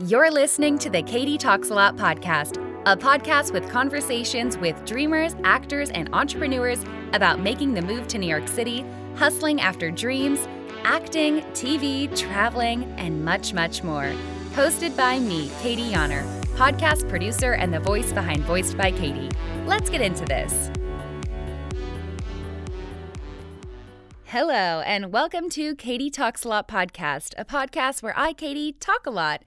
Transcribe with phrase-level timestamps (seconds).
[0.00, 5.34] You're listening to the Katie Talks a Lot podcast, a podcast with conversations with dreamers,
[5.44, 8.84] actors, and entrepreneurs about making the move to New York City,
[9.14, 10.46] hustling after dreams,
[10.84, 14.12] acting, TV, traveling, and much, much more.
[14.52, 16.24] Hosted by me, Katie Yonner,
[16.56, 19.30] podcast producer and the voice behind Voiced by Katie.
[19.64, 20.70] Let's get into this.
[24.30, 29.06] Hello, and welcome to Katie Talks a Lot podcast, a podcast where I, Katie, talk
[29.06, 29.44] a lot.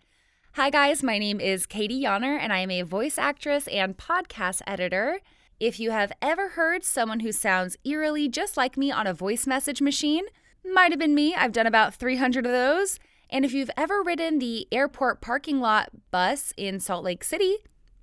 [0.54, 4.62] Hi, guys, my name is Katie Yonner, and I am a voice actress and podcast
[4.66, 5.20] editor.
[5.60, 9.46] If you have ever heard someone who sounds eerily just like me on a voice
[9.46, 10.24] message machine,
[10.64, 11.36] might have been me.
[11.36, 13.00] I've done about 300 of those.
[13.30, 17.58] And if you've ever ridden the airport parking lot bus in Salt Lake City,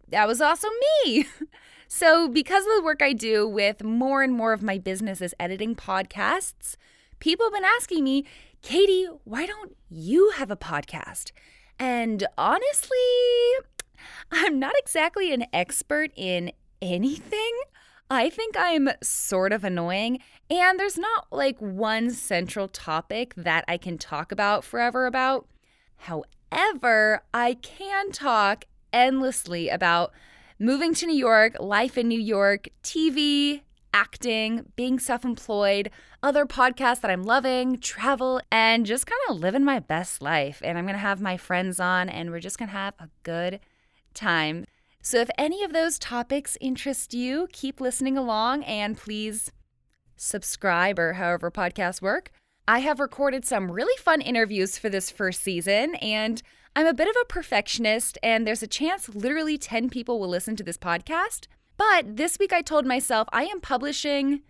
[0.08, 0.68] that was also
[1.04, 1.26] me.
[1.88, 5.34] so, because of the work I do with more and more of my business is
[5.38, 6.76] editing podcasts,
[7.18, 8.24] people have been asking me,
[8.62, 11.32] Katie, why don't you have a podcast?
[11.78, 12.96] And honestly,
[14.30, 17.52] I'm not exactly an expert in anything.
[18.08, 23.78] I think I'm sort of annoying, and there's not like one central topic that I
[23.78, 25.48] can talk about forever about.
[25.96, 30.12] However, I can talk endlessly about
[30.58, 33.62] moving to New York, life in New York, TV,
[33.92, 35.90] acting, being self employed,
[36.22, 40.60] other podcasts that I'm loving, travel, and just kind of living my best life.
[40.64, 43.08] And I'm going to have my friends on, and we're just going to have a
[43.22, 43.60] good
[44.12, 44.66] time.
[45.00, 49.52] So, if any of those topics interest you, keep listening along and please
[50.16, 52.30] subscribe or however podcasts work.
[52.68, 56.42] I have recorded some really fun interviews for this first season, and
[56.76, 60.56] I'm a bit of a perfectionist, and there's a chance literally 10 people will listen
[60.56, 61.46] to this podcast.
[61.78, 64.42] But this week I told myself I am publishing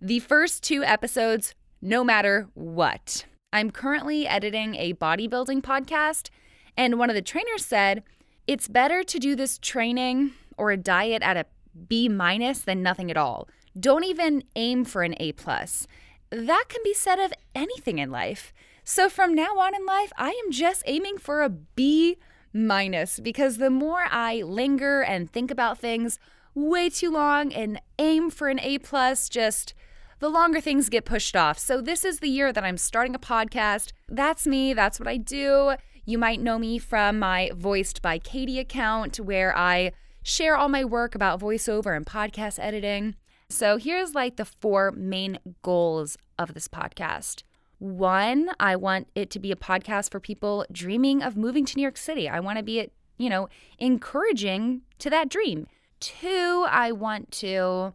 [0.00, 3.24] the first two episodes no matter what.
[3.52, 6.30] I'm currently editing a bodybuilding podcast,
[6.76, 8.04] and one of the trainers said,
[8.46, 11.46] it's better to do this training or a diet at a
[11.88, 13.48] B minus than nothing at all.
[13.78, 15.88] Don't even aim for an A plus.
[16.30, 18.52] That can be said of anything in life.
[18.84, 22.18] So from now on in life, I am just aiming for a B
[22.52, 26.18] minus because the more I linger and think about things
[26.54, 29.72] way too long and aim for an A plus, just
[30.18, 31.58] the longer things get pushed off.
[31.58, 33.92] So this is the year that I'm starting a podcast.
[34.08, 35.74] That's me, that's what I do.
[36.04, 39.92] You might know me from my Voiced by Katie account, where I
[40.24, 43.14] share all my work about voiceover and podcast editing.
[43.48, 47.42] So here's like the four main goals of this podcast.
[47.82, 51.82] One, I want it to be a podcast for people dreaming of moving to New
[51.82, 52.28] York City.
[52.28, 52.88] I want to be,
[53.18, 55.66] you know, encouraging to that dream.
[55.98, 57.92] Two, I want to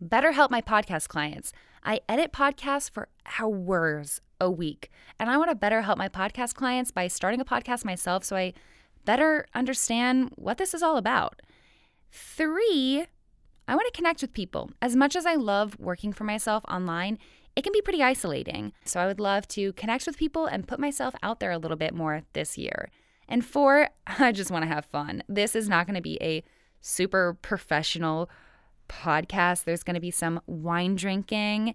[0.00, 1.52] better help my podcast clients.
[1.82, 3.08] I edit podcasts for
[3.40, 4.92] hours a week.
[5.18, 8.36] And I want to better help my podcast clients by starting a podcast myself so
[8.36, 8.52] I
[9.04, 11.42] better understand what this is all about.
[12.12, 13.06] Three,
[13.68, 14.70] I want to connect with people.
[14.80, 17.18] As much as I love working for myself online,
[17.54, 18.72] it can be pretty isolating.
[18.84, 21.76] So I would love to connect with people and put myself out there a little
[21.76, 22.90] bit more this year.
[23.28, 25.22] And four, I just want to have fun.
[25.28, 26.44] This is not going to be a
[26.80, 28.30] super professional
[28.88, 29.64] podcast.
[29.64, 31.74] There's going to be some wine drinking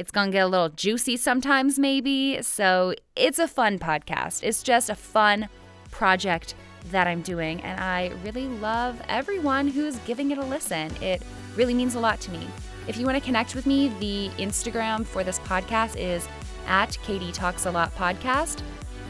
[0.00, 2.40] it's going to get a little juicy sometimes, maybe.
[2.42, 4.42] So it's a fun podcast.
[4.42, 5.48] It's just a fun
[5.90, 6.54] project
[6.90, 7.60] that I'm doing.
[7.62, 10.90] And I really love everyone who's giving it a listen.
[11.02, 11.22] It
[11.56, 12.46] really means a lot to me.
[12.88, 16.26] If you want to connect with me, the Instagram for this podcast is
[16.66, 18.62] at Katie Talks a Lot Podcast.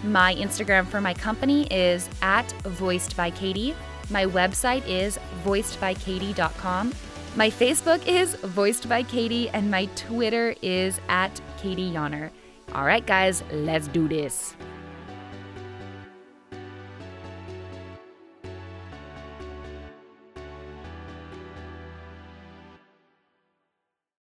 [0.02, 3.74] My Instagram for my company is at Voiced by Katie.
[4.08, 6.92] My website is voicedbykatie.com.
[7.36, 12.30] My Facebook is Voiced by Katie, and my Twitter is at Katie Yonner.
[12.74, 14.56] All right, guys, let's do this.